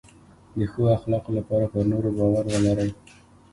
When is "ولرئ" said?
2.49-2.91